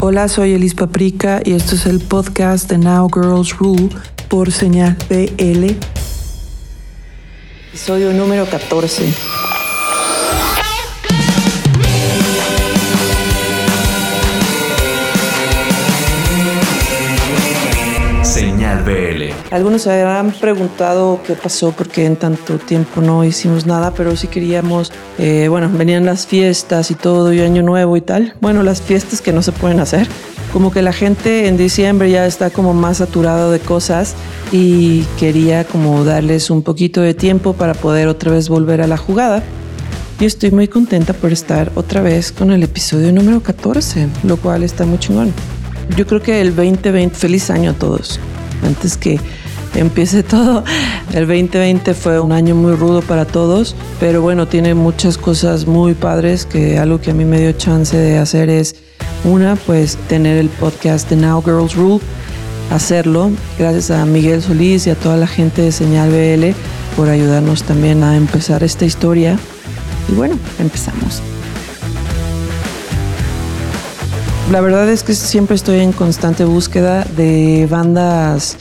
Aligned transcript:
Hola, 0.00 0.28
soy 0.28 0.52
Elis 0.52 0.74
Paprika 0.74 1.40
y 1.44 1.54
esto 1.54 1.74
es 1.74 1.84
el 1.84 1.98
podcast 1.98 2.70
de 2.70 2.78
Now 2.78 3.10
Girls 3.12 3.58
Rule 3.58 3.88
por 4.28 4.52
señal 4.52 4.96
BL. 5.08 5.74
Episodio 7.70 8.12
número 8.12 8.48
14. 8.48 9.12
BL. 18.88 19.24
Algunos 19.50 19.82
se 19.82 19.92
habrán 19.92 20.32
preguntado 20.32 21.20
qué 21.26 21.34
pasó 21.34 21.72
porque 21.72 22.06
en 22.06 22.16
tanto 22.16 22.58
tiempo 22.58 23.00
no 23.00 23.24
hicimos 23.24 23.66
nada, 23.66 23.92
pero 23.92 24.16
sí 24.16 24.28
queríamos, 24.28 24.92
eh, 25.18 25.48
bueno, 25.48 25.70
venían 25.72 26.06
las 26.06 26.26
fiestas 26.26 26.90
y 26.90 26.94
todo, 26.94 27.32
y 27.32 27.40
año 27.40 27.62
nuevo 27.62 27.96
y 27.96 28.00
tal. 28.00 28.34
Bueno, 28.40 28.62
las 28.62 28.80
fiestas 28.80 29.20
que 29.20 29.32
no 29.32 29.42
se 29.42 29.52
pueden 29.52 29.80
hacer. 29.80 30.08
Como 30.52 30.70
que 30.70 30.80
la 30.80 30.94
gente 30.94 31.46
en 31.46 31.58
diciembre 31.58 32.10
ya 32.10 32.26
está 32.26 32.48
como 32.48 32.72
más 32.72 32.98
saturado 32.98 33.52
de 33.52 33.60
cosas 33.60 34.14
y 34.50 35.02
quería 35.18 35.64
como 35.64 36.04
darles 36.04 36.48
un 36.48 36.62
poquito 36.62 37.02
de 37.02 37.12
tiempo 37.12 37.52
para 37.52 37.74
poder 37.74 38.08
otra 38.08 38.32
vez 38.32 38.48
volver 38.48 38.80
a 38.80 38.86
la 38.86 38.96
jugada. 38.96 39.42
Y 40.20 40.24
estoy 40.24 40.50
muy 40.50 40.66
contenta 40.66 41.12
por 41.12 41.32
estar 41.32 41.70
otra 41.74 42.00
vez 42.00 42.32
con 42.32 42.50
el 42.50 42.62
episodio 42.62 43.12
número 43.12 43.40
14, 43.40 44.08
lo 44.24 44.36
cual 44.38 44.62
está 44.62 44.84
muy 44.84 44.98
chingón. 44.98 45.32
Yo 45.96 46.06
creo 46.06 46.20
que 46.20 46.40
el 46.40 46.56
2020, 46.56 47.14
feliz 47.14 47.50
año 47.50 47.70
a 47.70 47.74
todos. 47.74 48.18
Antes 48.62 48.96
que 48.96 49.20
empiece 49.74 50.22
todo, 50.24 50.64
el 51.12 51.26
2020 51.26 51.94
fue 51.94 52.20
un 52.20 52.32
año 52.32 52.54
muy 52.54 52.74
rudo 52.74 53.02
para 53.02 53.24
todos, 53.24 53.74
pero 54.00 54.22
bueno, 54.22 54.46
tiene 54.46 54.74
muchas 54.74 55.18
cosas 55.18 55.66
muy 55.66 55.94
padres 55.94 56.46
que 56.46 56.78
algo 56.78 57.00
que 57.00 57.10
a 57.10 57.14
mí 57.14 57.24
me 57.24 57.40
dio 57.40 57.52
chance 57.52 57.96
de 57.96 58.18
hacer 58.18 58.50
es 58.50 58.76
una, 59.24 59.56
pues 59.56 59.96
tener 60.08 60.38
el 60.38 60.48
podcast 60.48 61.08
de 61.10 61.16
Now 61.16 61.42
Girls 61.42 61.74
Rule, 61.74 62.00
hacerlo, 62.70 63.30
gracias 63.58 63.90
a 63.90 64.04
Miguel 64.04 64.42
Solís 64.42 64.86
y 64.86 64.90
a 64.90 64.94
toda 64.94 65.16
la 65.16 65.26
gente 65.26 65.62
de 65.62 65.72
Señal 65.72 66.10
BL 66.10 66.54
por 66.96 67.08
ayudarnos 67.08 67.62
también 67.62 68.02
a 68.02 68.16
empezar 68.16 68.62
esta 68.62 68.84
historia. 68.84 69.38
Y 70.08 70.14
bueno, 70.14 70.36
empezamos. 70.58 71.22
La 74.50 74.62
verdad 74.62 74.88
es 74.88 75.02
que 75.02 75.14
siempre 75.14 75.56
estoy 75.56 75.80
en 75.80 75.92
constante 75.92 76.44
búsqueda 76.44 77.04
de 77.16 77.68
bandas 77.70 78.56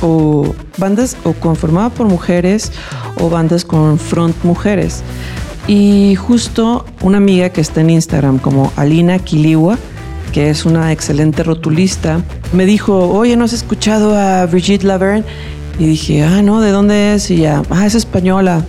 o 0.00 0.54
bandas 0.78 1.14
o 1.24 1.34
conformadas 1.34 1.92
por 1.92 2.06
mujeres 2.06 2.72
o 3.20 3.28
bandas 3.28 3.66
con 3.66 3.98
front 3.98 4.34
mujeres. 4.44 5.02
Y 5.68 6.14
justo 6.14 6.86
una 7.02 7.18
amiga 7.18 7.50
que 7.50 7.60
está 7.60 7.82
en 7.82 7.90
Instagram 7.90 8.38
como 8.38 8.72
Alina 8.76 9.18
Kiliwa, 9.18 9.76
que 10.32 10.48
es 10.48 10.64
una 10.64 10.90
excelente 10.90 11.42
rotulista, 11.42 12.22
me 12.54 12.64
dijo, 12.64 13.10
oye, 13.10 13.36
¿no 13.36 13.44
has 13.44 13.52
escuchado 13.52 14.16
a 14.16 14.46
Brigitte 14.46 14.84
Laverne? 14.84 15.24
Y 15.78 15.86
dije, 15.86 16.22
ah, 16.24 16.40
no, 16.40 16.62
¿de 16.62 16.70
dónde 16.70 17.14
es? 17.14 17.30
Y 17.30 17.36
ya, 17.36 17.62
ah, 17.68 17.84
es 17.84 17.94
española. 17.94 18.64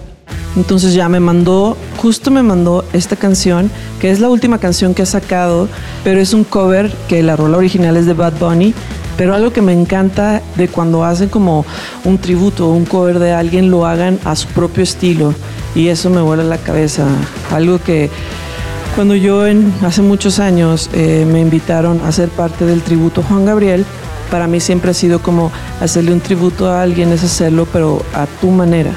Entonces 0.56 0.94
ya 0.94 1.08
me 1.08 1.20
mandó, 1.20 1.78
justo 1.98 2.30
me 2.30 2.44
mandó 2.44 2.84
esta 2.94 3.16
canción, 3.16 3.72
que 4.00 4.12
es 4.12 4.20
la 4.20 4.30
última 4.30 4.58
canción 4.58 4.94
que 4.94 5.04
ha 5.04 5.06
sacado, 5.06 5.70
pero 6.04 6.20
es 6.20 6.34
un 6.34 6.44
cover 6.44 6.92
que 7.08 7.24
la 7.24 7.36
rola 7.36 7.58
original 7.58 7.96
es 7.96 8.06
de 8.06 8.14
Bad 8.14 8.34
Bunny. 8.40 8.74
Pero 9.18 9.36
algo 9.36 9.54
que 9.54 9.62
me 9.62 9.74
encanta 9.74 10.42
de 10.56 10.68
cuando 10.68 11.04
hacen 11.04 11.30
como 11.30 11.66
un 12.06 12.18
tributo 12.18 12.70
un 12.70 12.86
cover 12.86 13.20
de 13.20 13.34
alguien, 13.34 13.70
lo 13.70 13.86
hagan 13.86 14.20
a 14.26 14.36
su 14.36 14.48
propio 14.48 14.84
estilo. 14.84 15.34
Y 15.76 15.88
eso 15.88 16.10
me 16.10 16.22
vuela 16.22 16.44
la 16.44 16.58
cabeza. 16.58 17.06
Algo 17.54 17.80
que 17.80 18.10
cuando 18.96 19.16
yo 19.16 19.44
hace 19.84 20.02
muchos 20.02 20.40
años 20.40 20.90
eh, 20.94 21.26
me 21.32 21.40
invitaron 21.40 22.02
a 22.02 22.12
ser 22.12 22.30
parte 22.30 22.66
del 22.66 22.82
tributo 22.82 23.22
Juan 23.22 23.46
Gabriel, 23.46 23.86
para 24.32 24.48
mí 24.48 24.60
siempre 24.60 24.92
ha 24.92 24.94
sido 24.94 25.22
como 25.22 25.52
hacerle 25.82 26.14
un 26.14 26.22
tributo 26.22 26.70
a 26.70 26.82
alguien, 26.82 27.12
es 27.12 27.24
hacerlo, 27.24 27.68
pero 27.72 28.02
a 28.14 28.26
tu 28.26 28.50
manera 28.50 28.92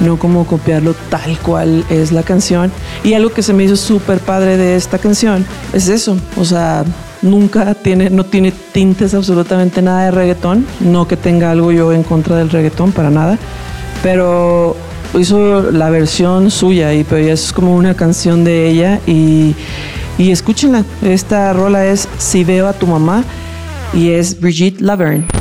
no 0.00 0.18
como 0.18 0.46
copiarlo 0.46 0.94
tal 1.10 1.38
cual 1.38 1.84
es 1.90 2.12
la 2.12 2.22
canción. 2.22 2.70
Y 3.04 3.14
algo 3.14 3.30
que 3.30 3.42
se 3.42 3.52
me 3.52 3.64
hizo 3.64 3.76
súper 3.76 4.18
padre 4.18 4.56
de 4.56 4.76
esta 4.76 4.98
canción 4.98 5.44
es 5.72 5.88
eso, 5.88 6.16
o 6.36 6.44
sea, 6.44 6.84
nunca 7.22 7.74
tiene, 7.74 8.10
no 8.10 8.24
tiene 8.24 8.52
tintes 8.72 9.14
absolutamente 9.14 9.82
nada 9.82 10.04
de 10.04 10.10
reggaetón, 10.10 10.66
no 10.80 11.08
que 11.08 11.16
tenga 11.16 11.50
algo 11.50 11.72
yo 11.72 11.92
en 11.92 12.02
contra 12.02 12.36
del 12.36 12.50
reggaetón, 12.50 12.92
para 12.92 13.10
nada, 13.10 13.38
pero 14.02 14.76
hizo 15.18 15.70
la 15.70 15.90
versión 15.90 16.50
suya 16.50 16.92
y 16.92 17.04
pero 17.04 17.32
es 17.32 17.52
como 17.52 17.74
una 17.74 17.94
canción 17.94 18.44
de 18.44 18.68
ella 18.68 19.00
y, 19.06 19.54
y 20.18 20.30
escúchenla, 20.30 20.84
esta 21.02 21.52
rola 21.52 21.86
es 21.86 22.08
Si 22.18 22.44
veo 22.44 22.68
a 22.68 22.72
tu 22.72 22.86
mamá 22.86 23.24
y 23.94 24.10
es 24.10 24.38
Brigitte 24.40 24.80
Laverne. 24.80 25.35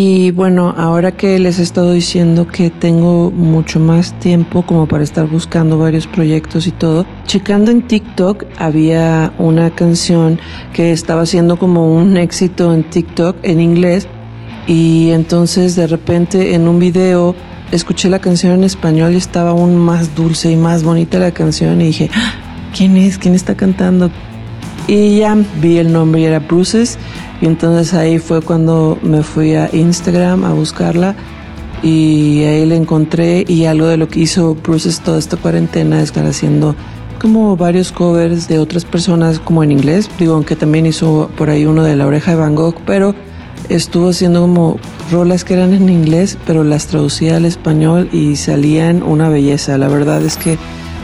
Y 0.00 0.30
bueno, 0.30 0.72
ahora 0.78 1.10
que 1.10 1.40
les 1.40 1.58
he 1.58 1.64
estado 1.64 1.90
diciendo 1.90 2.46
que 2.46 2.70
tengo 2.70 3.32
mucho 3.32 3.80
más 3.80 4.16
tiempo 4.20 4.62
como 4.62 4.86
para 4.86 5.02
estar 5.02 5.26
buscando 5.26 5.76
varios 5.76 6.06
proyectos 6.06 6.68
y 6.68 6.70
todo, 6.70 7.04
checando 7.26 7.72
en 7.72 7.82
TikTok 7.82 8.44
había 8.58 9.32
una 9.38 9.70
canción 9.70 10.38
que 10.72 10.92
estaba 10.92 11.22
haciendo 11.22 11.58
como 11.58 11.92
un 11.96 12.16
éxito 12.16 12.72
en 12.72 12.84
TikTok 12.84 13.38
en 13.42 13.60
inglés 13.60 14.06
y 14.68 15.10
entonces 15.10 15.74
de 15.74 15.88
repente 15.88 16.54
en 16.54 16.68
un 16.68 16.78
video 16.78 17.34
escuché 17.72 18.08
la 18.08 18.20
canción 18.20 18.52
en 18.52 18.62
español 18.62 19.14
y 19.14 19.16
estaba 19.16 19.50
aún 19.50 19.78
más 19.78 20.14
dulce 20.14 20.52
y 20.52 20.56
más 20.56 20.84
bonita 20.84 21.18
la 21.18 21.32
canción 21.32 21.80
y 21.80 21.86
dije, 21.86 22.08
"Ah, 22.14 22.34
¿quién 22.72 22.96
es? 22.96 23.18
¿Quién 23.18 23.34
está 23.34 23.56
cantando? 23.56 24.12
Y 24.86 25.18
ya 25.18 25.36
vi 25.60 25.78
el 25.78 25.92
nombre 25.92 26.20
y 26.20 26.24
era 26.24 26.38
Bruces. 26.38 26.98
Y 27.40 27.46
entonces 27.46 27.94
ahí 27.94 28.18
fue 28.18 28.40
cuando 28.40 28.98
me 29.02 29.22
fui 29.22 29.54
a 29.54 29.70
Instagram 29.72 30.44
a 30.44 30.52
buscarla. 30.52 31.14
Y 31.82 32.42
ahí 32.44 32.66
la 32.66 32.74
encontré. 32.74 33.44
Y 33.46 33.66
algo 33.66 33.86
de 33.86 33.96
lo 33.96 34.08
que 34.08 34.20
hizo 34.20 34.54
Bruces 34.54 35.00
toda 35.00 35.18
esta 35.18 35.36
cuarentena 35.36 35.98
es 35.98 36.04
estar 36.04 36.26
haciendo 36.26 36.74
como 37.20 37.56
varios 37.56 37.90
covers 37.90 38.46
de 38.48 38.58
otras 38.58 38.84
personas 38.84 39.40
como 39.40 39.62
en 39.62 39.72
inglés. 39.72 40.10
Digo, 40.18 40.34
aunque 40.34 40.56
también 40.56 40.86
hizo 40.86 41.30
por 41.36 41.50
ahí 41.50 41.64
uno 41.66 41.84
de 41.84 41.96
La 41.96 42.06
Oreja 42.06 42.32
de 42.32 42.36
Van 42.38 42.54
Gogh. 42.54 42.76
Pero 42.86 43.14
estuvo 43.68 44.08
haciendo 44.10 44.40
como 44.40 44.78
rolas 45.10 45.44
que 45.44 45.54
eran 45.54 45.74
en 45.74 45.88
inglés, 45.88 46.38
pero 46.46 46.64
las 46.64 46.86
traducía 46.86 47.36
al 47.36 47.44
español 47.44 48.08
y 48.12 48.36
salían 48.36 49.02
una 49.02 49.28
belleza. 49.28 49.78
La 49.78 49.88
verdad 49.88 50.22
es 50.24 50.36
que 50.36 50.58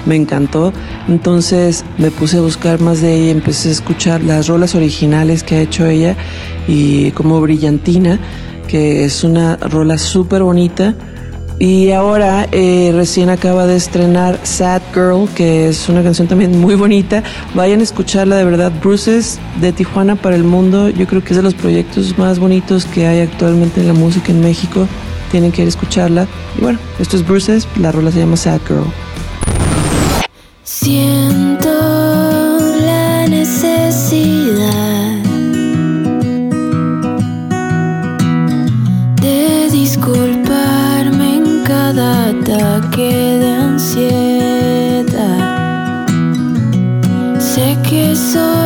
me 0.06 0.16
encantó. 0.16 0.72
Entonces 1.08 1.84
me 1.98 2.10
puse 2.10 2.38
a 2.38 2.40
buscar 2.40 2.80
más 2.80 3.00
de 3.00 3.14
ella, 3.14 3.30
empecé 3.30 3.68
a 3.68 3.72
escuchar 3.72 4.22
las 4.22 4.48
rolas 4.48 4.74
originales 4.74 5.42
que 5.42 5.56
ha 5.56 5.60
hecho 5.60 5.86
ella 5.86 6.16
y 6.66 7.10
como 7.12 7.40
Brillantina, 7.40 8.18
que 8.68 9.04
es 9.04 9.24
una 9.24 9.56
rola 9.56 9.98
súper 9.98 10.42
bonita. 10.42 10.94
Y 11.58 11.92
ahora 11.92 12.48
eh, 12.50 12.90
recién 12.94 13.30
acaba 13.30 13.66
de 13.66 13.76
estrenar 13.76 14.40
Sad 14.42 14.82
Girl, 14.92 15.28
que 15.34 15.68
es 15.68 15.88
una 15.88 16.02
canción 16.02 16.26
también 16.26 16.60
muy 16.60 16.74
bonita. 16.74 17.22
Vayan 17.54 17.80
a 17.80 17.84
escucharla 17.84 18.36
de 18.36 18.44
verdad. 18.44 18.72
Bruces 18.82 19.38
de 19.60 19.72
Tijuana 19.72 20.16
para 20.16 20.34
el 20.34 20.42
mundo. 20.42 20.88
Yo 20.88 21.06
creo 21.06 21.22
que 21.22 21.30
es 21.30 21.36
de 21.36 21.42
los 21.42 21.54
proyectos 21.54 22.18
más 22.18 22.40
bonitos 22.40 22.86
que 22.86 23.06
hay 23.06 23.20
actualmente 23.20 23.80
en 23.80 23.86
la 23.86 23.94
música 23.94 24.32
en 24.32 24.40
México. 24.40 24.88
Tienen 25.30 25.52
que 25.52 25.62
ir 25.62 25.66
a 25.66 25.68
escucharla. 25.68 26.26
Y 26.58 26.60
bueno, 26.60 26.80
esto 26.98 27.16
es 27.16 27.26
Bruces. 27.26 27.68
La 27.78 27.92
rola 27.92 28.10
se 28.10 28.18
llama 28.18 28.36
Sad 28.36 28.60
Girl. 28.66 29.03
Siento 30.64 31.68
la 32.86 33.26
necesidad 33.28 34.64
de 39.20 39.68
disculparme 39.70 41.36
en 41.36 41.64
cada 41.64 42.28
ataque 42.28 43.38
de 43.40 43.50
ansiedad. 43.52 45.04
Sé 47.38 47.76
que 47.86 48.16
soy 48.16 48.63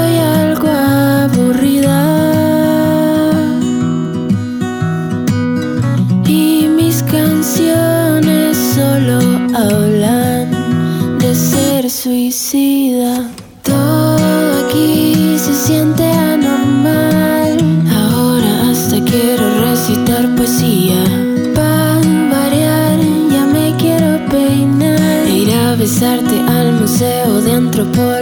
museo 27.79 28.11
de 28.11 28.18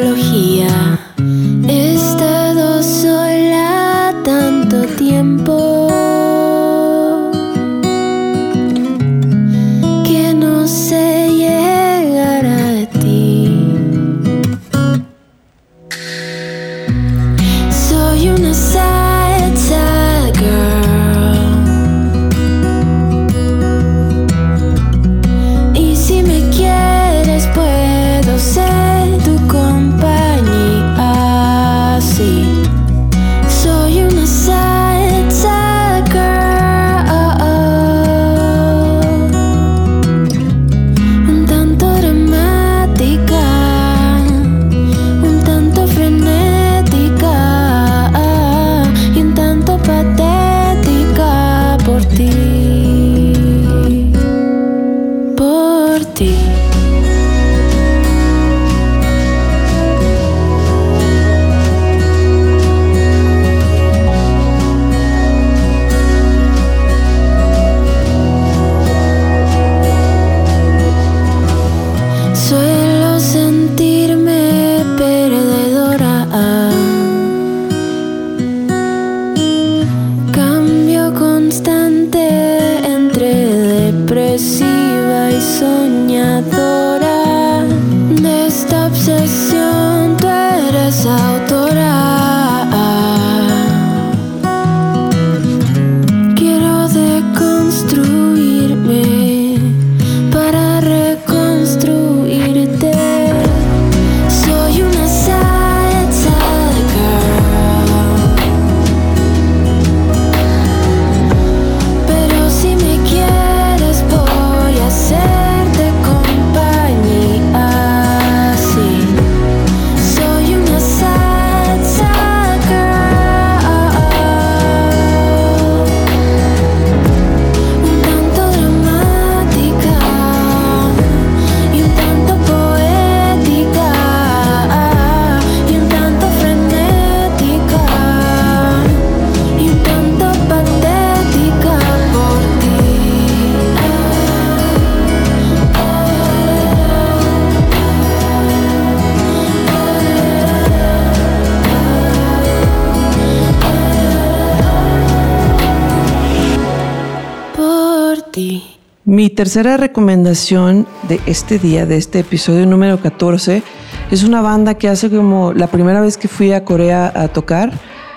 tercera 159.36 159.76
recomendación 159.76 160.86
de 161.08 161.20
este 161.26 161.58
día, 161.58 161.84
de 161.84 161.98
este 161.98 162.20
episodio 162.20 162.64
número 162.64 162.98
14, 162.98 163.62
es 164.10 164.24
una 164.24 164.40
banda 164.40 164.74
que 164.74 164.88
hace 164.88 165.10
como 165.10 165.52
la 165.52 165.66
primera 165.66 166.00
vez 166.00 166.16
que 166.16 166.26
fui 166.26 166.52
a 166.52 166.64
Corea 166.64 167.12
a 167.14 167.28
tocar, 167.28 167.70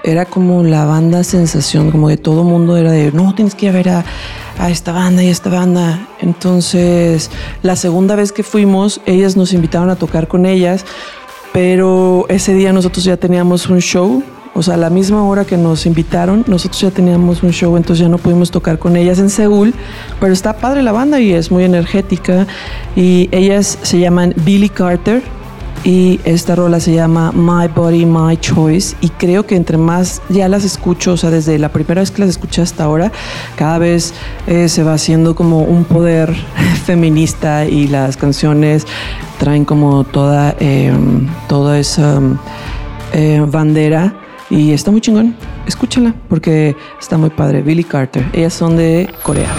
era 0.06 0.26
como 0.26 0.64
la 0.64 0.86
banda 0.86 1.26
sensación, 1.26 1.92
como 1.92 2.08
que 2.08 2.16
todo 2.16 2.46
mundo 2.46 2.78
era 2.78 2.92
de, 2.92 3.12
no, 3.12 3.36
tienes 3.36 3.54
que 3.54 3.66
ir 3.66 3.72
a 3.72 3.74
ver 3.74 3.90
a, 3.90 4.06
a 4.60 4.70
esta 4.70 4.94
banda 4.94 5.22
y 5.22 5.28
esta 5.28 5.50
banda. 5.50 6.08
Entonces, 6.22 7.30
la 7.64 7.76
segunda 7.76 8.16
vez 8.16 8.32
que 8.32 8.42
fuimos, 8.42 9.02
ellas 9.06 9.36
nos 9.36 9.52
invitaron 9.52 9.90
a 9.90 9.98
tocar 9.98 10.30
con 10.30 10.46
ellas, 10.46 10.86
pero 11.52 12.28
ese 12.30 12.54
día 12.54 12.72
nosotros 12.72 13.04
ya 13.04 13.18
teníamos 13.18 13.68
un 13.68 13.80
show. 13.80 14.24
O 14.60 14.62
sea, 14.62 14.74
a 14.74 14.78
la 14.78 14.90
misma 14.90 15.24
hora 15.24 15.46
que 15.46 15.56
nos 15.56 15.86
invitaron, 15.86 16.44
nosotros 16.46 16.82
ya 16.82 16.92
teníamos 16.92 17.44
un 17.44 17.52
show, 17.52 17.78
entonces 17.78 18.02
ya 18.02 18.10
no 18.10 18.18
pudimos 18.18 18.52
tocar 18.52 18.78
con 18.78 18.98
ellas 18.98 19.18
en 19.18 19.30
Seúl, 19.30 19.74
pero 20.20 20.34
está 20.34 20.58
padre 20.58 20.84
la 20.84 20.92
banda 20.92 21.18
y 21.22 21.32
es 21.32 21.50
muy 21.50 21.64
energética. 21.64 22.46
Y 22.94 23.30
ellas 23.32 23.80
se 23.84 24.00
llaman 24.00 24.34
Billy 24.44 24.68
Carter, 24.68 25.24
y 25.86 26.20
esta 26.26 26.56
rola 26.56 26.82
se 26.82 26.94
llama 26.94 27.32
My 27.32 27.70
Body, 27.74 28.06
My 28.06 28.36
Choice 28.36 28.98
y 29.00 29.08
creo 29.12 29.46
que 29.46 29.56
entre 29.56 29.78
más 29.78 30.22
ya 30.28 30.50
las 30.50 30.66
escucho, 30.66 31.14
o 31.14 31.18
sea, 31.18 31.30
desde 31.30 31.58
la 31.58 31.70
primera 31.70 32.02
vez 32.02 32.12
que 32.12 32.20
las 32.20 32.32
escuché 32.32 32.62
hasta 32.62 32.84
ahora, 32.84 33.14
cada 33.56 33.78
vez 33.78 34.14
eh, 34.46 34.68
se 34.68 34.84
va 34.84 34.96
haciendo 34.96 35.36
como 35.36 35.62
un 35.62 35.86
poder 35.86 36.36
feminista 36.86 37.66
y 37.66 37.88
las 37.88 38.18
canciones 38.18 38.86
traen 39.38 39.64
como 39.64 40.04
toda, 40.04 40.54
eh, 40.60 40.92
toda 41.48 41.80
esa 41.80 42.20
eh, 43.14 43.42
bandera 43.48 44.19
y 44.50 44.72
está 44.72 44.92
muy 44.92 45.02
chingón. 45.02 45.36
Escúchala 45.68 46.14
porque 46.28 46.76
está 47.00 47.18
muy 47.18 47.30
padre. 47.30 47.62
Billy 47.62 47.84
Carter, 47.84 48.26
ellas 48.34 48.54
son 48.54 48.78
de 48.78 49.10
Corea. 49.24 49.50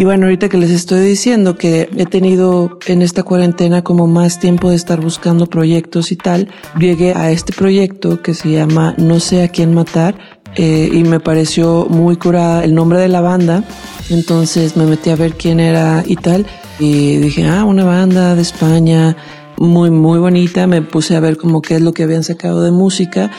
Y 0.00 0.04
bueno, 0.04 0.24
ahorita 0.24 0.48
que 0.48 0.56
les 0.56 0.70
estoy 0.70 1.00
diciendo 1.00 1.58
que 1.58 1.90
he 1.94 2.06
tenido 2.06 2.78
en 2.86 3.02
esta 3.02 3.22
cuarentena 3.22 3.84
como 3.84 4.06
más 4.06 4.40
tiempo 4.40 4.70
de 4.70 4.76
estar 4.76 4.98
buscando 4.98 5.46
proyectos 5.46 6.10
y 6.10 6.16
tal, 6.16 6.48
llegué 6.78 7.12
a 7.12 7.30
este 7.30 7.52
proyecto 7.52 8.22
que 8.22 8.32
se 8.32 8.50
llama 8.50 8.94
No 8.96 9.20
sé 9.20 9.42
a 9.42 9.48
quién 9.48 9.74
matar 9.74 10.14
eh, 10.56 10.88
y 10.90 11.04
me 11.04 11.20
pareció 11.20 11.86
muy 11.90 12.16
curada 12.16 12.64
el 12.64 12.74
nombre 12.74 12.98
de 12.98 13.08
la 13.08 13.20
banda. 13.20 13.62
Entonces 14.08 14.74
me 14.74 14.86
metí 14.86 15.10
a 15.10 15.16
ver 15.16 15.34
quién 15.34 15.60
era 15.60 16.02
y 16.06 16.16
tal 16.16 16.46
y 16.78 17.18
dije, 17.18 17.46
ah, 17.46 17.64
una 17.66 17.84
banda 17.84 18.34
de 18.34 18.40
España 18.40 19.18
muy, 19.58 19.90
muy 19.90 20.18
bonita. 20.18 20.66
Me 20.66 20.80
puse 20.80 21.14
a 21.14 21.20
ver 21.20 21.36
como 21.36 21.60
qué 21.60 21.74
es 21.74 21.82
lo 21.82 21.92
que 21.92 22.04
habían 22.04 22.24
sacado 22.24 22.62
de 22.62 22.70
música 22.70 23.30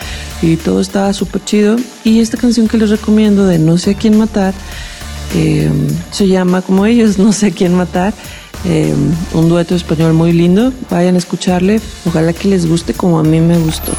y 0.44 0.58
todo 0.58 0.80
estaba 0.80 1.12
súper 1.14 1.44
chido. 1.44 1.78
Y 2.04 2.20
esta 2.20 2.38
canción 2.38 2.68
que 2.68 2.78
les 2.78 2.92
recomiendo 2.92 3.48
de 3.48 3.58
No 3.58 3.80
sé 3.80 3.92
a 3.92 3.98
quién 3.98 4.16
matar 4.20 4.54
eh, 5.36 5.70
se 6.12 6.28
llama 6.28 6.62
como 6.62 6.86
ellos, 6.86 7.18
no 7.20 7.34
sé 7.34 7.52
quién 7.52 7.76
matar. 7.76 8.14
Eh, 8.66 8.94
un 9.34 9.50
dueto 9.50 9.76
español 9.76 10.14
muy 10.14 10.34
lindo. 10.34 10.72
Vayan 10.90 11.16
a 11.16 11.18
escucharle. 11.18 11.82
Ojalá 12.06 12.34
que 12.34 12.48
les 12.48 12.68
guste 12.68 12.94
como 12.94 13.20
a 13.20 13.24
mí 13.24 13.40
me 13.40 13.58
gustó. 13.58 13.92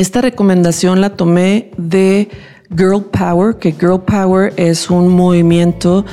Esta 0.00 0.20
recomendación 0.20 1.00
la 1.00 1.10
tomé 1.10 1.70
de 1.76 2.28
Girl 2.76 3.04
Power, 3.04 3.56
que 3.56 3.72
Girl 3.72 4.00
Power 4.00 4.52
es 4.56 4.90
un 4.90 5.08
movimiento, 5.08 6.04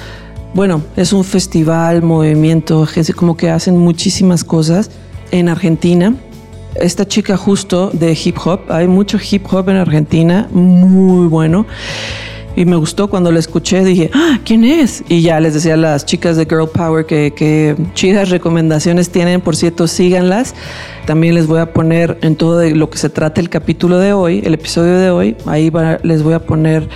bueno, 0.54 0.84
es 0.96 1.14
un 1.14 1.24
festival, 1.24 2.04
movimiento, 2.04 2.88
como 3.16 3.36
que 3.36 3.50
hacen 3.50 3.78
muchísimas 3.78 4.44
cosas 4.44 4.92
en 5.32 5.50
Argentina. 5.50 6.16
Esta 6.76 7.08
chica 7.08 7.36
justo 7.38 7.90
de 7.92 8.18
hip 8.24 8.38
hop, 8.46 8.62
hay 8.70 8.88
mucho 8.88 9.18
hip 9.20 9.46
hop 9.52 9.70
en 9.70 9.78
Argentina, 9.78 10.48
muy 10.52 11.28
bueno. 11.28 11.66
Y 12.56 12.66
me 12.66 12.76
gustó 12.76 13.10
cuando 13.10 13.32
la 13.32 13.40
escuché, 13.40 13.84
dije, 13.86 14.12
ah, 14.14 14.40
¿quién 14.44 14.66
es? 14.66 15.04
Y 15.08 15.22
ya 15.22 15.40
les 15.40 15.54
decía 15.54 15.76
a 15.76 15.78
las 15.78 16.06
chicas 16.06 16.36
de 16.36 16.46
Girl 16.46 16.68
Power 16.68 17.06
que, 17.06 17.34
que 17.36 17.76
chidas 17.94 18.30
recomendaciones 18.30 19.10
tienen, 19.10 19.40
por 19.42 19.56
cierto, 19.56 19.88
síganlas. 19.88 20.54
También 21.06 21.34
les 21.36 21.48
voy 21.48 21.60
a 21.60 21.72
poner 21.74 22.18
en 22.22 22.36
todo 22.36 22.58
de 22.58 22.76
lo 22.76 22.90
que 22.90 22.98
se 22.98 23.10
trata 23.10 23.40
el 23.40 23.50
capítulo 23.50 24.00
de 24.00 24.12
hoy, 24.14 24.42
el 24.46 24.54
episodio 24.54 24.98
de 25.00 25.10
hoy, 25.12 25.38
ahí 25.46 25.70
va- 25.70 26.00
les 26.04 26.24
voy 26.24 26.34
a 26.34 26.40
poner 26.40 26.90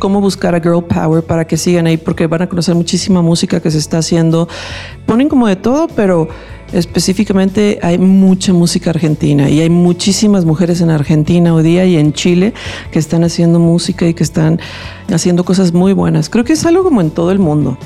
cómo 0.00 0.20
buscar 0.20 0.54
a 0.54 0.60
Girl 0.60 0.82
Power 0.84 1.22
para 1.22 1.46
que 1.46 1.56
sigan 1.56 1.86
ahí, 1.86 1.96
porque 1.96 2.26
van 2.26 2.42
a 2.42 2.48
conocer 2.48 2.74
muchísima 2.74 3.22
música 3.22 3.60
que 3.60 3.70
se 3.70 3.78
está 3.78 3.98
haciendo. 3.98 4.48
Ponen 5.06 5.28
como 5.28 5.46
de 5.46 5.56
todo, 5.56 5.86
pero 5.88 6.28
específicamente 6.72 7.78
hay 7.82 7.98
mucha 7.98 8.52
música 8.52 8.90
argentina 8.90 9.48
y 9.48 9.60
hay 9.60 9.70
muchísimas 9.70 10.44
mujeres 10.44 10.80
en 10.80 10.90
Argentina 10.90 11.54
hoy 11.54 11.62
día 11.62 11.84
y 11.86 11.96
en 11.96 12.12
Chile 12.12 12.54
que 12.90 12.98
están 12.98 13.24
haciendo 13.24 13.58
música 13.58 14.06
y 14.06 14.14
que 14.14 14.22
están 14.22 14.60
haciendo 15.12 15.44
cosas 15.44 15.72
muy 15.72 15.92
buenas. 15.92 16.28
Creo 16.28 16.44
que 16.44 16.54
es 16.54 16.66
algo 16.66 16.84
como 16.84 17.00
en 17.00 17.10
todo 17.10 17.30
el 17.30 17.38
mundo 17.38 17.78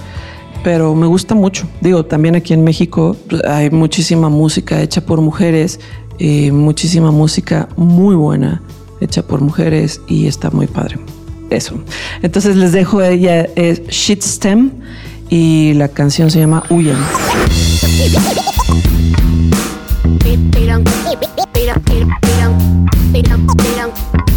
pero 0.62 0.94
me 0.94 1.06
gusta 1.06 1.34
mucho. 1.34 1.66
Digo, 1.80 2.04
también 2.04 2.36
aquí 2.36 2.52
en 2.52 2.64
México 2.64 3.16
pues, 3.28 3.42
hay 3.44 3.70
muchísima 3.70 4.28
música 4.28 4.80
hecha 4.82 5.00
por 5.00 5.20
mujeres, 5.20 5.80
eh, 6.18 6.52
muchísima 6.52 7.10
música 7.10 7.68
muy 7.76 8.14
buena 8.14 8.62
hecha 9.00 9.22
por 9.22 9.40
mujeres 9.40 10.00
y 10.06 10.26
está 10.26 10.50
muy 10.50 10.66
padre. 10.66 10.98
Eso. 11.48 11.74
Entonces 12.22 12.56
les 12.56 12.72
dejo 12.72 13.02
ella 13.02 13.48
es 13.56 13.86
Shitstem 13.88 14.70
y 15.28 15.72
la 15.74 15.88
canción 15.88 16.30
se 16.30 16.40
llama 16.40 16.62
Huyan. 16.70 16.98
don't, 20.70 20.84
they 20.84 21.16
don't, 21.16 21.52
they 21.52 21.66
don't, 21.66 21.84
they 21.84 22.00
don't, 22.00 22.88
they 23.12 23.22
don't, 23.22 23.56
they 23.58 23.74
don't. 23.74 24.29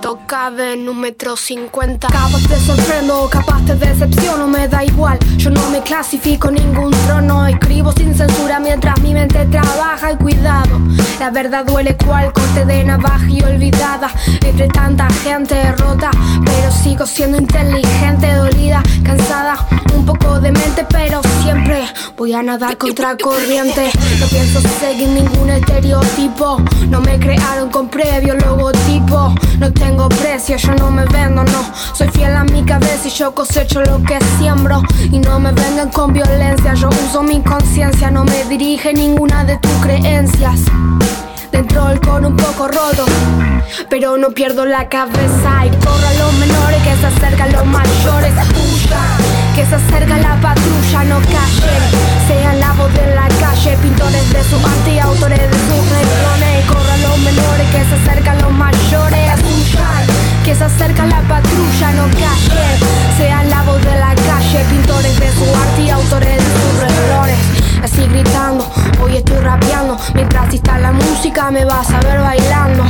¿Cuánto 0.00 0.26
cabe 0.28 0.74
en 0.74 0.88
un 0.88 1.00
metro 1.00 1.36
cincuenta? 1.36 2.06
Capaz 2.06 2.46
te 2.46 2.56
sorprendo, 2.60 3.28
capaz 3.28 3.64
te 3.66 3.74
decepciono, 3.74 4.46
me 4.46 4.68
da 4.68 4.84
igual. 4.84 5.18
Yo 5.38 5.50
no 5.50 5.68
me 5.70 5.82
clasifico 5.82 6.52
ningún 6.52 6.92
trono, 7.08 7.44
escribo 7.48 7.90
sin 7.90 8.14
censura 8.14 8.60
mientras 8.60 9.00
mi 9.00 9.12
mente 9.12 9.44
trabaja 9.46 10.12
y 10.12 10.16
cuidado. 10.16 10.78
La 11.18 11.30
verdad 11.30 11.64
duele 11.64 11.96
cual 11.96 12.32
corte 12.32 12.64
de 12.64 12.84
navaja 12.84 13.28
y 13.28 13.42
olvidada 13.42 14.08
entre 14.40 14.68
tanta 14.68 15.08
gente 15.24 15.60
rota, 15.72 16.12
pero 16.44 16.70
sigo 16.70 17.04
siendo 17.04 17.36
inteligente, 17.36 18.32
dolida, 18.34 18.84
cansada, 19.02 19.56
un 19.96 20.06
poco 20.06 20.38
de 20.38 20.52
mente, 20.52 20.86
pero 20.88 21.20
siempre 21.42 21.82
voy 22.16 22.34
a 22.34 22.42
nadar 22.44 22.78
contra 22.78 23.16
corriente. 23.16 23.90
No 24.20 24.26
pienso 24.26 24.60
seguir 24.78 25.08
ningún 25.08 25.50
estereotipo, 25.50 26.62
no 26.88 27.00
me 27.00 27.18
crearon 27.18 27.68
con 27.70 27.88
previo 27.88 28.34
logotipo. 28.34 29.34
Tengo 29.88 30.08
precio, 30.10 30.56
yo 30.58 30.74
no 30.74 30.90
me 30.90 31.04
vendo, 31.06 31.42
no. 31.44 31.64
Soy 31.94 32.08
fiel 32.08 32.36
a 32.36 32.44
mi 32.44 32.62
cabeza 32.62 33.08
y 33.08 33.10
yo 33.10 33.34
cosecho 33.34 33.80
lo 33.80 34.02
que 34.02 34.18
siembro. 34.38 34.82
Y 35.10 35.18
no 35.18 35.40
me 35.40 35.50
vengan 35.52 35.90
con 35.90 36.12
violencia, 36.12 36.74
yo 36.74 36.90
uso 36.90 37.22
mi 37.22 37.40
conciencia, 37.40 38.10
no 38.10 38.22
me 38.24 38.44
dirige 38.44 38.92
ninguna 38.92 39.44
de 39.44 39.56
tus 39.56 39.72
creencias. 39.80 40.60
Dentro 41.50 41.86
del 41.86 42.00
con 42.00 42.26
un 42.26 42.36
poco 42.36 42.68
roto, 42.68 43.06
pero 43.88 44.18
no 44.18 44.28
pierdo 44.30 44.66
la 44.66 44.88
cabeza 44.90 45.64
y 45.64 45.70
corro 45.82 46.06
a 46.06 46.14
los 46.22 46.32
menores 46.34 46.82
que 46.82 46.94
se 46.96 47.06
acercan 47.06 47.52
los 47.52 47.64
mayores. 47.64 48.34
Que 49.54 49.64
se 49.64 49.74
acerca 49.74 50.18
la 50.18 50.38
patrulla, 50.40 51.04
no 51.04 51.18
callen. 51.20 52.07
Sean 52.28 52.60
la 52.60 52.72
voz 52.74 52.92
de 52.92 53.06
la 53.14 53.26
calle, 53.40 53.76
pintores 53.78 54.30
de 54.30 54.44
su 54.44 54.56
arte 54.56 54.92
y 54.92 54.98
autores 54.98 55.40
de 55.40 55.58
sus 55.66 55.82
renglones. 55.90 56.66
Corro 56.66 56.92
a 56.92 56.96
los 56.98 57.18
menores 57.20 57.66
que 57.72 57.82
se 57.88 57.94
acercan 57.94 58.42
los 58.42 58.52
mayores. 58.52 59.30
Huya, 59.48 60.04
que 60.44 60.54
se 60.54 60.64
acerca 60.64 61.06
la 61.06 61.22
patrulla, 61.22 61.92
no 61.92 62.04
callen. 62.20 62.76
Sean 63.16 63.48
la 63.48 63.62
voz 63.62 63.82
de 63.82 63.96
la 63.96 64.14
calle, 64.14 64.64
pintores 64.68 65.18
de 65.18 65.32
su 65.32 65.44
arte 65.44 65.82
y 65.82 65.90
autores 65.90 66.36
de 66.36 66.44
sus 66.44 66.80
renglones. 66.80 67.57
Así 67.82 68.06
gritando, 68.08 68.68
hoy 69.00 69.16
estoy 69.16 69.38
rapeando. 69.38 69.96
Mientras 70.14 70.52
está 70.52 70.78
la 70.78 70.92
música, 70.92 71.50
me 71.50 71.64
vas 71.64 71.90
a 71.90 72.00
ver 72.00 72.20
bailando. 72.20 72.84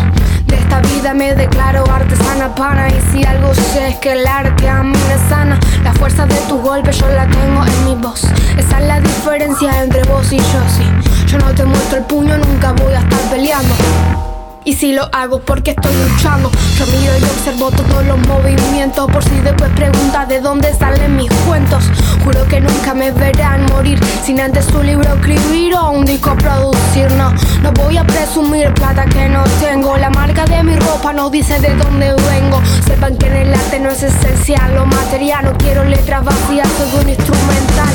De 0.47 0.57
esta 0.57 0.81
vida 0.81 1.15
me 1.15 1.35
declaro 1.35 1.85
artesana 1.91 2.55
pana. 2.55 2.89
Y 2.89 3.01
si 3.13 3.25
algo 3.25 3.55
sé 3.55 3.89
es 3.89 3.97
que 3.97 4.13
el 4.13 4.27
arte 4.27 4.69
a 4.69 4.83
mí 4.83 4.97
me 5.09 5.29
sana. 5.29 5.59
La 5.83 5.93
fuerza 5.93 6.27
de 6.27 6.37
tus 6.49 6.61
golpes 6.61 6.99
yo 6.99 7.09
la 7.09 7.27
tengo 7.27 7.65
en 7.65 7.85
mi 7.85 7.95
voz. 7.95 8.25
Esa 8.57 8.81
es 8.81 8.87
la 8.87 9.01
diferencia 9.01 9.83
entre 9.83 10.03
vos 10.05 10.33
y 10.33 10.39
yo, 10.39 10.63
sí. 10.77 11.27
Yo 11.27 11.39
no 11.39 11.55
te 11.55 11.65
muestro 11.65 11.99
el 11.99 12.05
puño, 12.05 12.37
nunca 12.39 12.73
voy 12.73 12.95
a 12.95 13.01
estar 13.01 13.21
peleando. 13.31 14.28
Y 14.69 14.75
si 14.75 14.93
lo 14.93 15.09
hago 15.15 15.41
porque 15.41 15.71
estoy 15.71 15.95
luchando 15.95 16.51
Yo 16.79 16.87
miro 16.89 17.13
y 17.19 17.25
observo 17.25 17.71
todos 17.71 18.05
los 18.05 18.19
movimientos. 18.29 19.11
Por 19.11 19.25
si 19.25 19.35
después 19.41 19.71
preguntas 19.71 20.29
de 20.29 20.43
dónde 20.43 20.75
salen 20.75 21.17
mis 21.17 21.33
cuentos. 21.47 21.85
Juro 22.23 22.47
que 22.49 22.61
nunca 22.61 22.93
me 22.93 23.11
verán 23.11 23.65
morir 23.73 23.99
Sin 24.23 24.39
antes 24.39 24.69
un 24.75 24.85
libro 24.85 25.15
escribir 25.15 25.75
o 25.75 25.93
un 25.93 26.05
disco 26.05 26.37
producir. 26.37 27.11
No, 27.13 27.33
no 27.63 27.73
voy 27.83 27.97
a 27.97 28.05
presumir 28.05 28.71
plata 28.75 29.07
que 29.07 29.27
no 29.31 29.43
tengo. 29.59 29.97
La 29.97 30.11
marca 30.11 30.45
de 30.45 30.63
mi 30.63 30.77
ropa 30.77 31.15
no 31.15 31.31
dice 31.31 31.59
de 31.61 31.75
dónde 31.75 32.13
vengo. 32.13 32.61
Sepan 32.85 33.17
que 33.17 33.27
en 33.27 33.37
el 33.37 33.55
arte 33.55 33.81
no 33.81 33.89
es 33.89 34.03
esencial 34.03 34.75
Lo 34.75 34.85
material, 34.85 35.47
no 35.47 35.57
quiero 35.57 35.85
letras 35.85 36.25
vacías 36.25 36.69
Soy 36.77 37.05
un 37.05 37.09
instrumental 37.09 37.95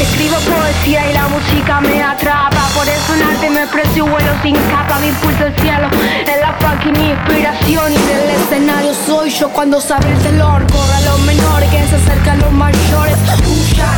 Escribo 0.00 0.36
poesía 0.36 1.10
y 1.10 1.12
la 1.12 1.28
música 1.28 1.80
me 1.80 2.02
atrapa. 2.02 2.68
Por 2.74 2.88
eso 2.88 3.14
en 3.14 3.22
arte 3.22 3.50
me 3.50 3.62
expreso 3.64 4.06
vuelo 4.06 4.32
sin 4.42 4.56
capa. 4.72 4.98
Mi 5.00 5.08
impulso 5.08 5.44
el 5.44 5.54
cielo 5.60 5.88
es 6.26 6.40
la 6.40 6.52
fucking 6.60 6.96
inspiración. 6.96 7.92
Y 7.92 7.98
del 8.08 8.30
escenario 8.30 8.94
soy 9.06 9.28
yo 9.30 9.50
cuando 9.50 9.78
se 9.78 9.92
abre 9.92 10.10
el 10.12 10.18
telón. 10.20 10.66
Corre 10.72 10.94
a 10.94 11.00
los 11.02 11.20
menores 11.20 11.68
que 11.70 11.86
se 11.86 11.96
acercan 11.96 12.38
los 12.40 12.52
mayores. 12.52 13.16
Huya, 13.44 13.90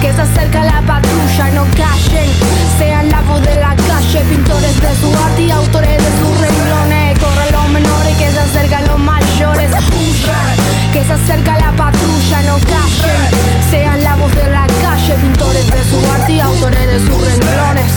que 0.00 0.12
se 0.12 0.22
acerca 0.22 0.64
la 0.64 0.80
patrulla. 0.80 1.50
No 1.54 1.64
callen, 1.76 2.30
sean 2.78 3.10
la 3.10 3.20
voz 3.22 3.42
de 3.42 3.54
la 3.56 3.76
calle. 3.76 4.20
Pintores 4.30 4.80
de 4.80 4.96
su 4.96 5.08
arte 5.24 5.42
y 5.42 5.50
autores 5.50 5.98
de 5.98 6.10
sus 6.18 6.40
renglones. 6.40 7.18
Corre 7.18 7.48
a 7.48 7.50
los 7.52 7.68
menores 7.68 8.16
que 8.16 8.30
se 8.30 8.40
acercan 8.40 8.86
los 8.86 8.98
mayores. 8.98 9.70
Huya, 9.70 10.40
que 10.92 11.04
se 11.04 11.12
acerca 11.12 11.58
la 11.58 11.72
patrulla. 11.72 12.42
No 12.46 12.58
callen, 12.60 13.70
sean 13.70 14.02
la 14.02 14.16
voz 14.16 14.34
de 14.34 14.48
la 14.48 14.69
de 15.66 15.84
su 15.84 16.10
arte 16.10 16.32
y 16.32 16.40
autores 16.40 16.86
de 16.86 16.98
sus 17.00 17.20
renglones. 17.20 17.92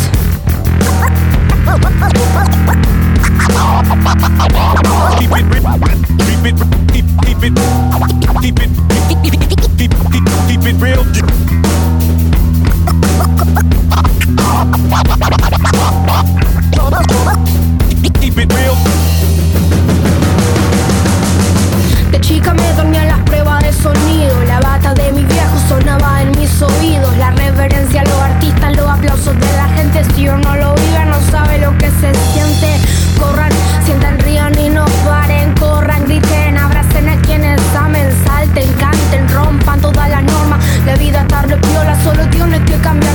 De 22.12 22.22
chica 22.22 22.54
me 22.54 22.74
dormía 22.74 23.06
las 23.06 23.20
pruebas 23.22 23.64
de 23.64 23.74
sonido 23.74 24.44
La 24.48 24.60
bata 24.60 24.94
de 24.94 25.12
mi 25.12 25.24
sonaba 25.68 26.22
en 26.22 26.32
mis 26.32 26.62
oídos. 26.62 27.16
La 27.18 27.32
reverencia 27.32 28.02
a 28.02 28.06
los 28.06 28.20
artistas, 28.22 28.76
los 28.76 28.90
aplausos 28.90 29.36
de 29.40 29.54
la 29.56 29.68
gente. 29.76 30.04
Si 30.14 30.28
uno 30.28 30.40
no 30.40 30.56
lo 30.56 30.76
vive 30.76 31.06
no 31.06 31.20
sabe 31.32 31.60
lo 31.60 31.78
que 31.78 31.90
se 31.92 32.14
siente. 32.34 32.80
Corran, 33.20 33.52
sientan, 33.86 34.20
rían 34.20 34.58
y 34.60 34.70
no 34.70 34.86
paren. 35.06 35.54
Corran, 35.56 36.06
griten, 36.06 36.58
abracen 36.58 37.10
a 37.10 37.16
quienes 37.22 37.62
amen. 37.76 38.10
Salten, 38.26 38.72
canten, 38.74 39.30
rompan 39.34 39.82
todas 39.82 40.10
las 40.10 40.24
normas 40.24 40.64
La 40.86 40.96
vida 40.96 41.22
está 41.22 41.42
repiola, 41.44 41.96
solo 42.04 42.28
tienes 42.30 42.62
que 42.62 42.78
cambiar 42.78 43.13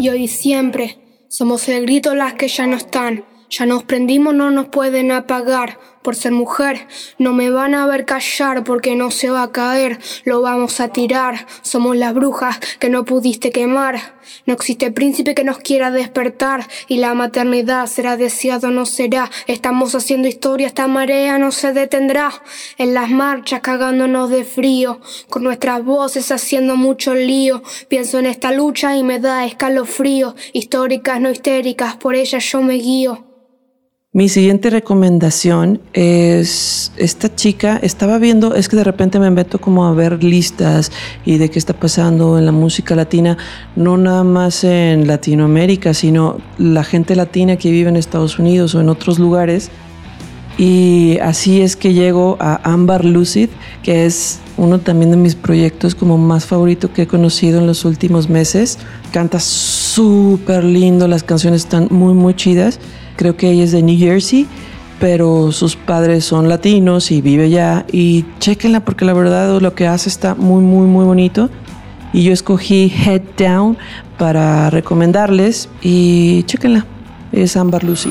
y 0.00 0.08
hoy 0.08 0.28
siempre. 0.28 0.98
Somos 1.28 1.68
el 1.68 1.82
grito 1.82 2.14
las 2.14 2.34
que 2.34 2.48
ya 2.48 2.66
no 2.66 2.76
están. 2.76 3.24
Ya 3.50 3.66
nos 3.66 3.84
prendimos, 3.84 4.34
no 4.34 4.50
nos 4.50 4.68
pueden 4.68 5.12
apagar. 5.12 5.78
Por 6.02 6.16
ser 6.16 6.32
mujer, 6.32 6.88
no 7.18 7.34
me 7.34 7.50
van 7.50 7.74
a 7.74 7.86
ver 7.86 8.06
callar 8.06 8.64
porque 8.64 8.96
no 8.96 9.10
se 9.10 9.28
va 9.28 9.42
a 9.42 9.52
caer. 9.52 9.98
Lo 10.24 10.40
vamos 10.40 10.80
a 10.80 10.88
tirar. 10.88 11.46
Somos 11.60 11.94
las 11.94 12.14
brujas 12.14 12.58
que 12.78 12.88
no 12.88 13.04
pudiste 13.04 13.50
quemar. 13.50 14.18
No 14.46 14.54
existe 14.54 14.90
príncipe 14.90 15.34
que 15.34 15.44
nos 15.44 15.58
quiera 15.58 15.90
despertar. 15.90 16.66
Y 16.88 16.96
la 16.96 17.12
maternidad 17.12 17.86
será 17.86 18.16
deseado 18.16 18.70
no 18.70 18.86
será. 18.86 19.30
Estamos 19.46 19.94
haciendo 19.94 20.26
historia, 20.26 20.68
esta 20.68 20.86
marea 20.86 21.36
no 21.36 21.52
se 21.52 21.74
detendrá. 21.74 22.32
En 22.78 22.94
las 22.94 23.10
marchas 23.10 23.60
cagándonos 23.60 24.30
de 24.30 24.44
frío. 24.44 25.02
Con 25.28 25.44
nuestras 25.44 25.84
voces 25.84 26.32
haciendo 26.32 26.76
mucho 26.76 27.14
lío. 27.14 27.62
Pienso 27.88 28.18
en 28.18 28.24
esta 28.24 28.52
lucha 28.52 28.96
y 28.96 29.02
me 29.02 29.18
da 29.18 29.44
escalofrío. 29.44 30.34
Históricas, 30.54 31.20
no 31.20 31.30
histéricas, 31.30 31.96
por 31.96 32.14
ellas 32.14 32.42
yo 32.50 32.62
me 32.62 32.76
guío. 32.76 33.26
Mi 34.12 34.28
siguiente 34.28 34.70
recomendación 34.70 35.80
es 35.92 36.90
esta 36.96 37.32
chica, 37.32 37.78
estaba 37.80 38.18
viendo, 38.18 38.56
es 38.56 38.68
que 38.68 38.74
de 38.74 38.82
repente 38.82 39.20
me 39.20 39.30
meto 39.30 39.60
como 39.60 39.86
a 39.86 39.92
ver 39.92 40.24
listas 40.24 40.90
y 41.24 41.38
de 41.38 41.48
qué 41.48 41.60
está 41.60 41.74
pasando 41.74 42.36
en 42.36 42.44
la 42.44 42.50
música 42.50 42.96
latina, 42.96 43.38
no 43.76 43.96
nada 43.96 44.24
más 44.24 44.64
en 44.64 45.06
Latinoamérica, 45.06 45.94
sino 45.94 46.38
la 46.58 46.82
gente 46.82 47.14
latina 47.14 47.54
que 47.54 47.70
vive 47.70 47.88
en 47.88 47.94
Estados 47.94 48.40
Unidos 48.40 48.74
o 48.74 48.80
en 48.80 48.88
otros 48.88 49.20
lugares. 49.20 49.70
Y 50.58 51.18
así 51.22 51.60
es 51.60 51.76
que 51.76 51.94
llego 51.94 52.36
a 52.40 52.60
Amber 52.64 53.04
Lucid, 53.04 53.50
que 53.84 54.06
es 54.06 54.40
uno 54.56 54.80
también 54.80 55.12
de 55.12 55.18
mis 55.18 55.36
proyectos 55.36 55.94
como 55.94 56.18
más 56.18 56.46
favorito 56.46 56.92
que 56.92 57.02
he 57.02 57.06
conocido 57.06 57.60
en 57.60 57.68
los 57.68 57.84
últimos 57.84 58.28
meses. 58.28 58.76
Canta 59.12 59.38
súper 59.38 60.64
lindo, 60.64 61.06
las 61.06 61.22
canciones 61.22 61.62
están 61.62 61.86
muy, 61.92 62.12
muy 62.12 62.34
chidas. 62.34 62.80
Creo 63.20 63.36
que 63.36 63.50
ella 63.50 63.64
es 63.64 63.72
de 63.72 63.82
New 63.82 63.98
Jersey, 63.98 64.46
pero 64.98 65.52
sus 65.52 65.76
padres 65.76 66.24
son 66.24 66.48
latinos 66.48 67.10
y 67.10 67.20
vive 67.20 67.44
allá. 67.44 67.84
Y 67.92 68.24
chequenla 68.38 68.80
porque 68.80 69.04
la 69.04 69.12
verdad 69.12 69.60
lo 69.60 69.74
que 69.74 69.86
hace 69.86 70.08
está 70.08 70.34
muy, 70.34 70.62
muy, 70.62 70.86
muy 70.86 71.04
bonito. 71.04 71.50
Y 72.14 72.22
yo 72.22 72.32
escogí 72.32 72.90
Head 73.04 73.20
Down 73.36 73.76
para 74.16 74.70
recomendarles 74.70 75.68
y 75.82 76.44
chequenla. 76.44 76.86
Es 77.30 77.58
Amber 77.58 77.84
Lucy. 77.84 78.10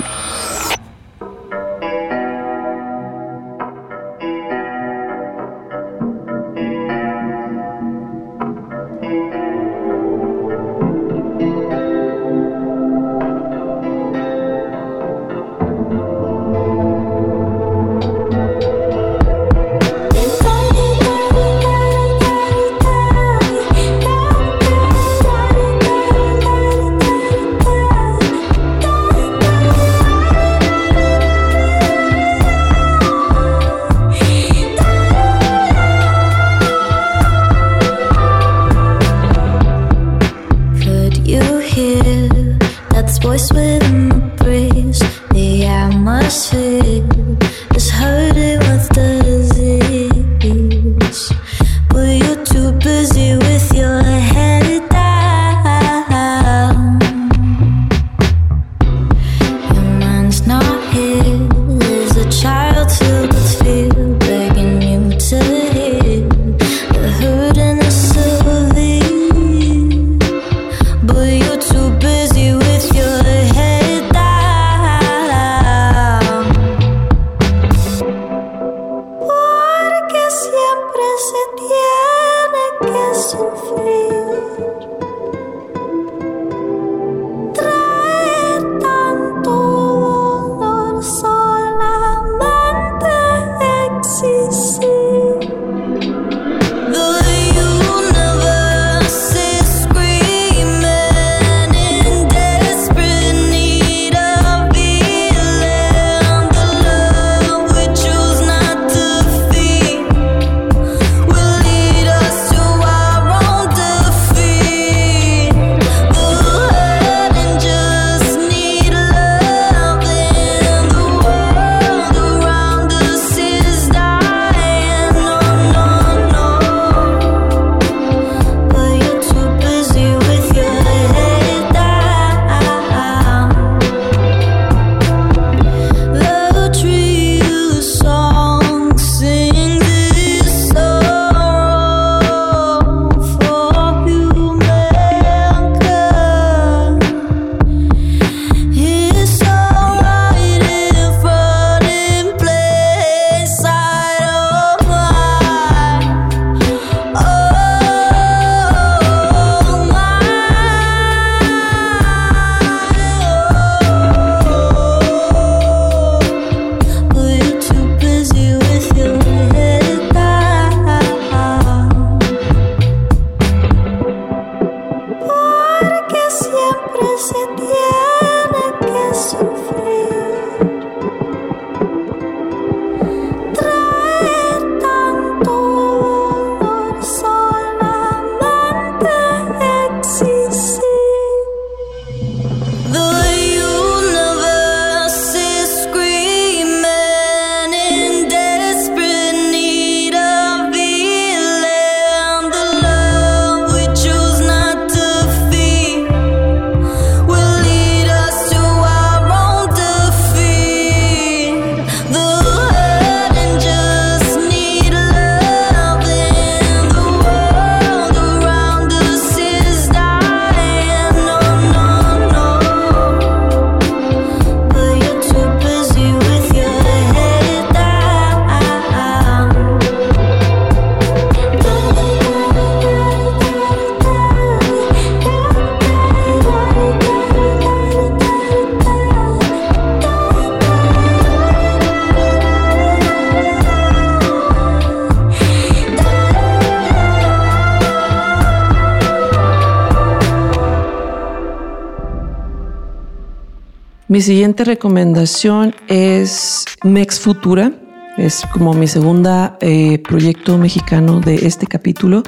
Mi 254.19 254.23
siguiente 254.23 254.65
recomendación 254.65 255.73
es 255.87 256.65
Mex 256.83 257.21
Futura. 257.21 257.71
Es 258.17 258.43
como 258.51 258.73
mi 258.73 258.85
segunda 258.85 259.57
eh, 259.61 259.97
proyecto 259.99 260.57
mexicano 260.57 261.21
de 261.21 261.35
este 261.47 261.65
capítulo. 261.67 262.23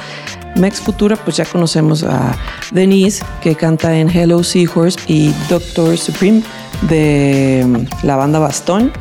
Mex 0.55 0.79
Futura, 0.79 1.17
pues 1.17 1.35
ya 1.35 1.43
conocemos 1.43 2.03
a 2.03 2.33
Denise, 2.71 3.25
que 3.41 3.55
canta 3.55 3.93
en 3.97 4.09
Hello 4.09 4.41
Seahorse, 4.41 4.97
y 5.07 5.33
Doctor 5.49 5.97
Supreme 5.97 6.43
de 6.87 7.65
mm, 7.67 8.05
la 8.05 8.15
banda 8.15 8.39
Bastón. 8.39 8.93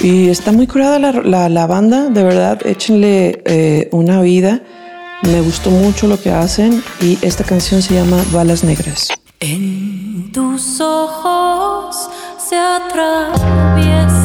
Y 0.00 0.28
está 0.28 0.50
muy 0.50 0.66
curada 0.66 0.98
la, 0.98 1.48
la- 1.48 1.66
banda, 1.68 2.08
de 2.08 2.24
verdad, 2.24 2.66
échenle 2.66 3.42
eh, 3.44 3.88
una 3.92 4.20
vida. 4.22 4.60
Me 5.22 5.40
gustó 5.40 5.70
mucho 5.70 6.08
lo 6.08 6.20
que 6.20 6.32
hacen 6.32 6.82
y 7.00 7.16
esta 7.22 7.44
canción 7.44 7.80
se 7.80 7.94
llama 7.94 8.20
Balas 8.32 8.64
Negras. 8.64 9.08
En 9.40 10.32
tus 10.32 10.80
ojos 10.80 12.10
se 12.38 12.58
atraviesan 12.58 14.17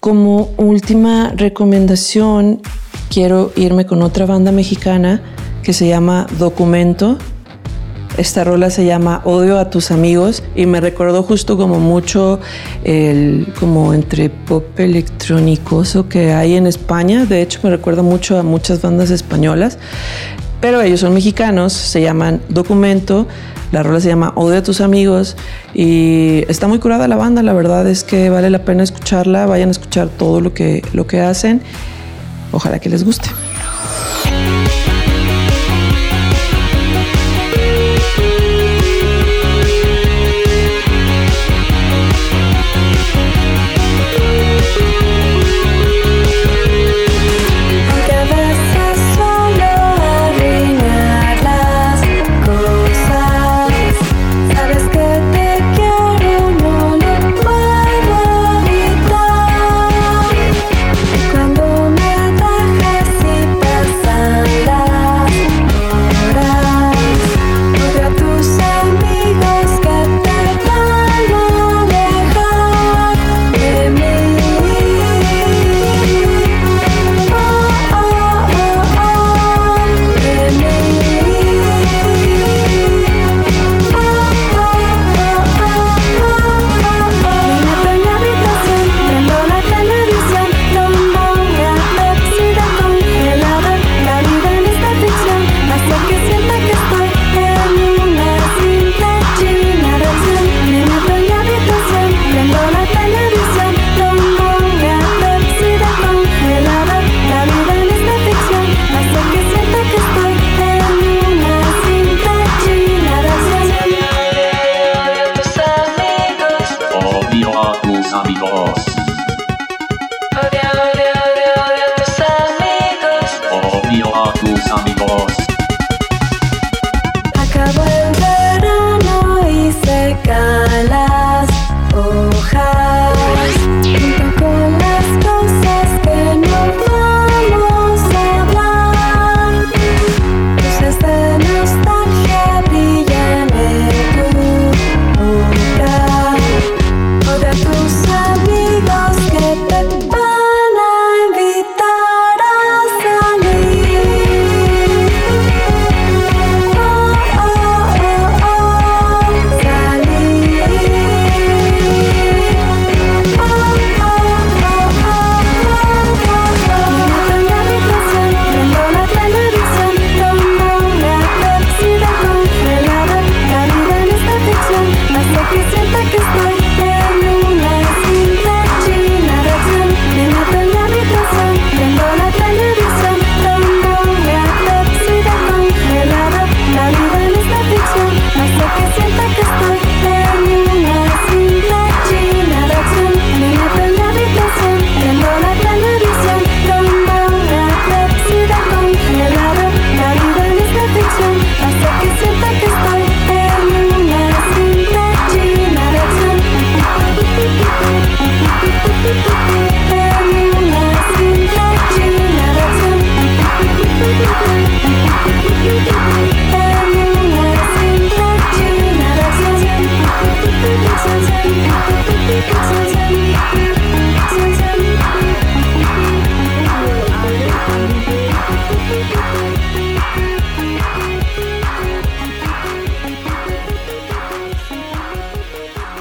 como 0.00 0.48
última 0.56 1.32
recomendación, 1.36 2.62
quiero 3.10 3.52
irme 3.54 3.84
con 3.84 4.00
otra 4.00 4.24
banda 4.24 4.50
mexicana 4.50 5.20
que 5.62 5.74
se 5.74 5.88
llama 5.88 6.26
Documento. 6.38 7.18
Esta 8.16 8.42
rola 8.42 8.70
se 8.70 8.86
llama 8.86 9.20
Odio 9.24 9.58
a 9.58 9.68
tus 9.68 9.90
amigos 9.90 10.42
y 10.56 10.64
me 10.64 10.80
recordó 10.80 11.22
justo 11.22 11.56
como 11.58 11.78
mucho 11.78 12.40
el 12.82 13.52
como 13.60 13.92
entre 13.92 14.30
pop 14.30 14.64
electrónicoso 14.80 16.08
que 16.08 16.32
hay 16.32 16.54
en 16.54 16.66
España. 16.66 17.26
De 17.26 17.42
hecho, 17.42 17.60
me 17.62 17.70
recuerda 17.70 18.02
mucho 18.02 18.38
a 18.38 18.42
muchas 18.42 18.80
bandas 18.80 19.10
españolas, 19.10 19.78
pero 20.62 20.80
ellos 20.80 21.00
son 21.00 21.12
mexicanos, 21.12 21.74
se 21.74 22.00
llaman 22.00 22.40
Documento. 22.48 23.26
La 23.72 23.82
rola 23.82 24.00
se 24.00 24.08
llama 24.08 24.32
Odio 24.34 24.58
a 24.58 24.62
tus 24.62 24.80
amigos 24.80 25.36
y 25.74 26.44
está 26.48 26.66
muy 26.66 26.78
curada 26.80 27.06
la 27.06 27.16
banda. 27.16 27.42
La 27.42 27.52
verdad 27.52 27.88
es 27.88 28.02
que 28.02 28.30
vale 28.30 28.50
la 28.50 28.64
pena 28.64 28.82
escucharla. 28.82 29.46
Vayan 29.46 29.68
a 29.68 29.72
escuchar 29.72 30.08
todo 30.08 30.40
lo 30.40 30.54
que, 30.54 30.82
lo 30.92 31.06
que 31.06 31.20
hacen. 31.20 31.62
Ojalá 32.52 32.80
que 32.80 32.88
les 32.88 33.04
guste. 33.04 33.30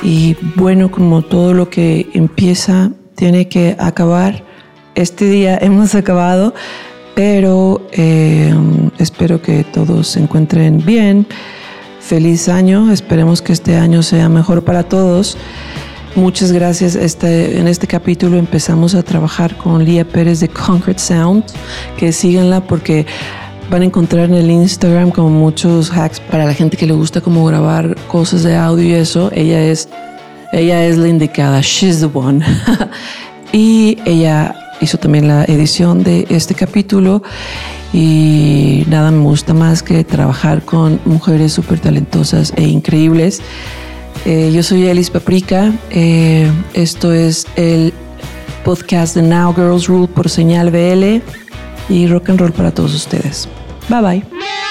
Y 0.10 0.36
bueno, 0.56 0.90
como 0.90 1.22
todo 1.22 1.54
lo 1.54 1.70
que 1.70 2.10
empieza 2.16 2.90
tiene 3.14 3.48
que 3.48 3.76
acabar, 3.78 4.44
este 4.96 5.26
día 5.26 5.56
hemos 5.62 5.94
acabado, 5.94 6.56
pero 7.14 7.88
eh, 7.92 8.52
espero 8.98 9.40
que 9.40 9.64
todos 9.64 10.08
se 10.08 10.20
encuentren 10.20 10.84
bien. 10.84 11.28
Feliz 12.00 12.50
año, 12.50 12.92
esperemos 12.92 13.44
que 13.44 13.54
este 13.54 13.76
año 13.76 14.02
sea 14.02 14.30
mejor 14.30 14.64
para 14.64 14.82
todos. 14.82 15.38
Muchas 16.16 16.52
gracias. 16.54 16.96
Este, 16.96 17.60
en 17.60 17.68
este 17.68 17.86
capítulo 17.86 18.40
empezamos 18.40 18.96
a 18.96 19.04
trabajar 19.04 19.58
con 19.58 19.86
Lía 19.86 20.06
Pérez 20.06 20.40
de 20.40 20.48
Concrete 20.48 21.00
Sound, 21.00 21.44
que 21.98 22.12
síganla 22.14 22.62
porque 22.62 23.06
van 23.70 23.84
a 23.84 23.86
encontrar 23.86 24.26
en 24.26 24.36
el 24.36 24.50
Instagram 24.50 25.12
como 25.12 25.30
muchos 25.30 25.92
hacks 25.92 26.20
para 26.20 26.46
la 26.46 26.54
gente 26.54 26.78
que 26.78 26.86
le 26.86 26.94
gusta 26.94 27.22
como 27.22 27.46
grabar 27.46 27.96
cosas 28.08 28.44
de 28.44 28.56
audio 28.56 28.86
y 28.86 28.94
eso. 28.94 29.30
Ella 29.34 29.64
es, 29.64 29.90
ella 30.52 30.86
es 30.86 30.98
la 30.98 31.08
indicada. 31.08 31.62
She's 31.62 32.00
the 32.00 32.10
one. 32.12 32.44
y 33.54 33.98
ella 34.06 34.56
hizo 34.82 34.98
también 34.98 35.28
la 35.28 35.46
edición 35.46 36.04
de 36.04 36.26
este 36.30 36.56
capítulo 36.56 37.22
y 37.94 38.86
nada 38.88 39.12
me 39.12 39.24
gusta 39.24 39.54
más 39.54 39.84
que 39.84 40.04
trabajar 40.04 40.64
con 40.64 41.00
mujeres 41.06 41.54
súper 41.54 41.80
talentosas 41.80 42.54
e 42.56 42.64
increíbles. 42.64 43.42
Eh, 44.26 44.52
yo 44.54 44.64
soy 44.64 44.88
Elis 44.88 45.10
Paprika. 45.10 45.72
Eh, 45.92 46.52
esto 46.74 47.14
es 47.14 47.46
el 47.56 47.94
podcast 48.64 49.16
de 49.16 49.22
Now 49.22 49.54
Girls 49.54 49.88
Rule 49.88 50.08
por 50.08 50.30
Señal 50.30 50.72
BL 50.72 51.22
y 51.90 52.08
rock 52.08 52.30
and 52.30 52.40
roll 52.40 52.52
para 52.52 52.72
todos 52.72 52.94
ustedes. 52.94 53.48
Bye 53.90 54.02
bye. 54.02 54.69